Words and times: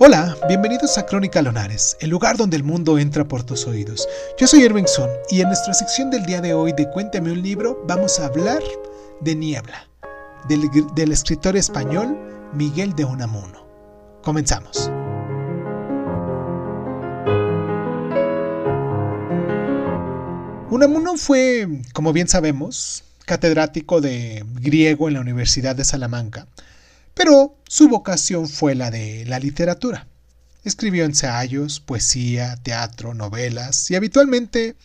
Hola, 0.00 0.36
bienvenidos 0.48 0.98
a 0.98 1.06
Crónica 1.06 1.40
Lonares, 1.40 1.96
el 2.00 2.10
lugar 2.10 2.36
donde 2.36 2.56
el 2.56 2.64
mundo 2.64 2.98
entra 2.98 3.28
por 3.28 3.44
tus 3.44 3.64
oídos. 3.68 4.08
Yo 4.36 4.48
soy 4.48 4.64
Erwin 4.64 4.88
Sun 4.88 5.08
y 5.30 5.40
en 5.40 5.46
nuestra 5.46 5.72
sección 5.72 6.10
del 6.10 6.26
día 6.26 6.40
de 6.40 6.52
hoy 6.52 6.72
de 6.72 6.90
Cuéntame 6.90 7.30
un 7.30 7.40
libro 7.40 7.80
vamos 7.86 8.18
a 8.18 8.26
hablar 8.26 8.60
de 9.20 9.36
Niebla, 9.36 9.86
del, 10.48 10.68
del 10.96 11.12
escritor 11.12 11.56
español 11.56 12.18
Miguel 12.52 12.96
de 12.96 13.04
Unamuno. 13.04 13.68
Comenzamos. 14.20 14.90
Unamuno 20.70 21.16
fue, 21.16 21.68
como 21.92 22.12
bien 22.12 22.26
sabemos, 22.26 23.04
catedrático 23.26 24.00
de 24.00 24.44
griego 24.54 25.06
en 25.06 25.14
la 25.14 25.20
Universidad 25.20 25.76
de 25.76 25.84
Salamanca 25.84 26.48
pero 27.14 27.56
su 27.66 27.88
vocación 27.88 28.48
fue 28.48 28.74
la 28.74 28.90
de 28.90 29.24
la 29.26 29.38
literatura. 29.38 30.06
Escribió 30.64 31.04
ensayos, 31.04 31.80
poesía, 31.80 32.56
teatro, 32.62 33.14
novelas 33.14 33.90
y 33.90 33.94
habitualmente 33.94 34.76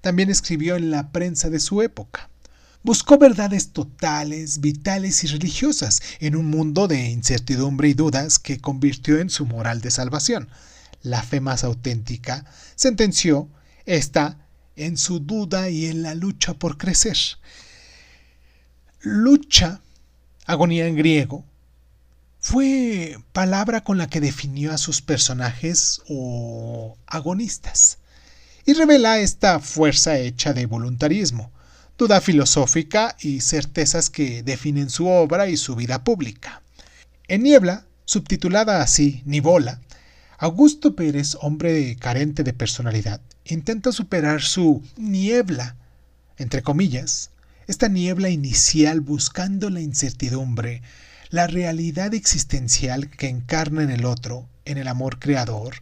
también 0.00 0.30
escribió 0.30 0.76
en 0.76 0.90
la 0.90 1.12
prensa 1.12 1.50
de 1.50 1.60
su 1.60 1.82
época. 1.82 2.28
Buscó 2.82 3.18
verdades 3.18 3.72
totales, 3.72 4.60
vitales 4.60 5.22
y 5.22 5.26
religiosas 5.26 6.00
en 6.18 6.34
un 6.34 6.46
mundo 6.46 6.88
de 6.88 7.10
incertidumbre 7.10 7.88
y 7.88 7.94
dudas 7.94 8.38
que 8.38 8.58
convirtió 8.58 9.18
en 9.18 9.28
su 9.28 9.44
moral 9.44 9.82
de 9.82 9.90
salvación. 9.90 10.48
La 11.02 11.22
fe 11.22 11.40
más 11.40 11.62
auténtica, 11.62 12.44
sentenció, 12.76 13.48
está 13.84 14.38
en 14.76 14.96
su 14.96 15.20
duda 15.20 15.68
y 15.68 15.86
en 15.86 16.02
la 16.02 16.14
lucha 16.14 16.54
por 16.54 16.78
crecer. 16.78 17.16
Lucha, 19.00 19.80
agonía 20.46 20.86
en 20.86 20.96
griego, 20.96 21.44
fue 22.40 23.18
palabra 23.32 23.84
con 23.84 23.98
la 23.98 24.08
que 24.08 24.20
definió 24.20 24.72
a 24.72 24.78
sus 24.78 25.02
personajes 25.02 26.00
o 26.08 26.96
agonistas, 27.06 27.98
y 28.64 28.72
revela 28.72 29.18
esta 29.18 29.60
fuerza 29.60 30.18
hecha 30.18 30.54
de 30.54 30.64
voluntarismo, 30.66 31.52
duda 31.98 32.22
filosófica 32.22 33.14
y 33.20 33.42
certezas 33.42 34.08
que 34.08 34.42
definen 34.42 34.88
su 34.88 35.06
obra 35.06 35.48
y 35.50 35.58
su 35.58 35.76
vida 35.76 36.02
pública. 36.02 36.62
En 37.28 37.42
Niebla, 37.42 37.84
subtitulada 38.06 38.80
así 38.80 39.22
Nibola, 39.26 39.80
Augusto 40.38 40.96
Pérez, 40.96 41.36
hombre 41.42 41.96
carente 41.96 42.42
de 42.42 42.54
personalidad, 42.54 43.20
intenta 43.44 43.92
superar 43.92 44.40
su 44.40 44.82
niebla, 44.96 45.76
entre 46.38 46.62
comillas, 46.62 47.30
esta 47.66 47.88
niebla 47.88 48.30
inicial 48.30 49.02
buscando 49.02 49.68
la 49.68 49.82
incertidumbre, 49.82 50.80
la 51.30 51.46
realidad 51.46 52.12
existencial 52.14 53.08
que 53.08 53.28
encarna 53.28 53.82
en 53.82 53.90
el 53.90 54.04
otro, 54.04 54.48
en 54.64 54.78
el 54.78 54.88
amor 54.88 55.18
creador, 55.18 55.76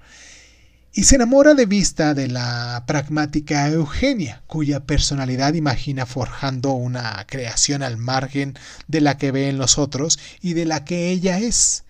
y 0.92 1.04
se 1.04 1.16
enamora 1.16 1.54
de 1.54 1.66
vista 1.66 2.14
de 2.14 2.28
la 2.28 2.84
pragmática 2.86 3.68
Eugenia, 3.68 4.42
cuya 4.46 4.80
personalidad 4.80 5.54
imagina 5.54 6.06
forjando 6.06 6.72
una 6.72 7.24
creación 7.28 7.82
al 7.82 7.96
margen 7.98 8.58
de 8.88 9.00
la 9.00 9.16
que 9.16 9.30
ve 9.30 9.48
en 9.48 9.58
los 9.58 9.78
otros 9.78 10.18
y 10.40 10.54
de 10.54 10.64
la 10.64 10.84
que 10.84 11.10
ella 11.10 11.38
es. 11.38 11.84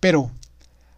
Pero, 0.00 0.32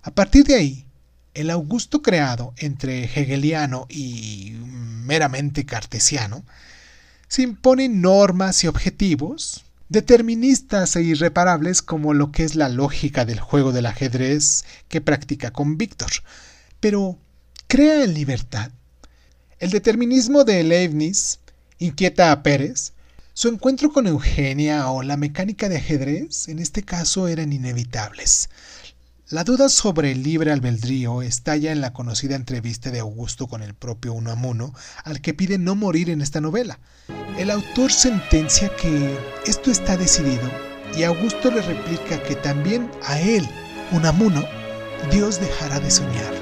a 0.03 0.11
partir 0.13 0.45
de 0.45 0.55
ahí, 0.55 0.87
el 1.35 1.51
Augusto 1.51 2.03
creado 2.03 2.55
entre 2.57 3.05
hegeliano 3.05 3.87
y 3.89 4.53
meramente 4.63 5.67
cartesiano, 5.67 6.45
se 7.29 7.43
imponen 7.43 8.01
normas 8.01 8.65
y 8.65 8.69
objetivos, 8.69 9.65
deterministas 9.91 10.95
e 10.95 11.03
irreparables 11.03 11.83
como 11.83 12.15
lo 12.15 12.31
que 12.31 12.45
es 12.45 12.55
la 12.55 12.69
lógica 12.69 13.25
del 13.25 13.41
juego 13.41 13.73
del 13.73 13.87
ajedrez 13.87 14.65
que 14.89 15.01
practica 15.01 15.51
con 15.51 15.77
Víctor. 15.77 16.11
Pero, 16.79 17.19
¿crea 17.67 18.05
en 18.05 18.15
libertad? 18.15 18.71
El 19.59 19.71
determinismo 19.71 20.45
de 20.45 20.63
Leibniz 20.63 21.41
inquieta 21.79 22.31
a 22.31 22.43
Pérez. 22.43 22.93
Su 23.35 23.49
encuentro 23.49 23.93
con 23.93 24.07
Eugenia 24.07 24.89
o 24.91 25.03
la 25.03 25.17
mecánica 25.17 25.69
de 25.69 25.79
ajedrez 25.79 26.49
en 26.49 26.61
este 26.61 26.85
caso 26.85 27.27
eran 27.27 27.53
inevitables. 27.53 28.49
La 29.29 29.45
duda 29.45 29.69
sobre 29.69 30.13
el 30.13 30.23
libre 30.23 30.53
albedrío 30.53 31.23
estalla 31.23 31.73
en 31.73 31.81
la 31.81 31.93
conocida 31.93 32.37
entrevista 32.37 32.91
de 32.91 33.01
Augusto 33.01 33.49
con 33.49 33.63
el 33.63 33.75
propio 33.75 34.13
Unamuno, 34.13 34.73
al 35.05 35.21
que 35.21 35.35
pide 35.35 35.59
no 35.59 35.75
morir 35.75 36.11
en 36.11 36.21
esta 36.21 36.41
novela. 36.41 36.79
El 37.41 37.51
autor 37.51 37.91
sentencia 37.91 38.69
que 38.77 39.17
esto 39.47 39.71
está 39.71 39.97
decidido 39.97 40.47
y 40.95 41.05
Augusto 41.05 41.51
le 41.51 41.63
replica 41.63 42.23
que 42.23 42.35
también 42.35 42.91
a 43.03 43.19
él, 43.19 43.49
Unamuno, 43.93 44.45
Dios 45.11 45.41
dejará 45.41 45.81
de 45.81 45.91
soñar. 45.91 46.35